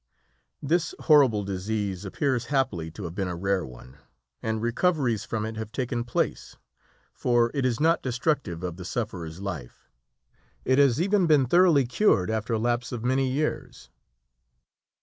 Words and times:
Ecl. 0.01 0.07
vi. 0.07 0.67
48. 0.67 0.69
This 0.69 0.95
horrible 1.05 1.43
disease 1.43 2.05
appears 2.05 2.45
happily 2.45 2.89
to 2.89 3.03
have 3.03 3.13
been 3.13 3.27
a 3.27 3.35
rare 3.35 3.63
one, 3.63 3.97
and 4.41 4.59
recoveries 4.59 5.25
from 5.25 5.45
it 5.45 5.57
have 5.57 5.71
taken 5.71 6.03
place, 6.03 6.57
for 7.13 7.51
it 7.53 7.67
is 7.67 7.79
not 7.79 8.01
destructive 8.01 8.63
of 8.63 8.77
the 8.77 8.83
sufferer's 8.83 9.41
life. 9.41 9.91
It 10.65 10.79
has 10.79 10.99
even 10.99 11.27
been 11.27 11.45
thoroughly 11.45 11.85
cured 11.85 12.31
after 12.31 12.53
a 12.53 12.57
lapse 12.57 12.91
of 12.91 13.03
many 13.03 13.29
years. 13.29 13.91